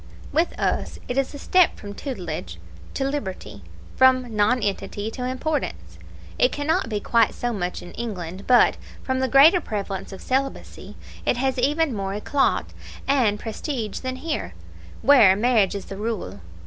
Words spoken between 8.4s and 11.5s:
but, from the greater prevalence of celibacy, it